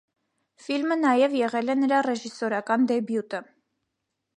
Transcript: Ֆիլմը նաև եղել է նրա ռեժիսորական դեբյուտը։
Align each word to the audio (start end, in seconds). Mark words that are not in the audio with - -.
Ֆիլմը 0.67 0.97
նաև 1.01 1.37
եղել 1.41 1.75
է 1.75 1.77
նրա 1.83 2.01
ռեժիսորական 2.09 2.89
դեբյուտը։ 2.95 3.45